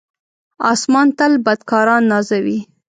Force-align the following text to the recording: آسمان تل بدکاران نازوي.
آسمان 0.71 1.07
تل 1.17 1.33
بدکاران 1.45 2.03
نازوي. 2.11 2.57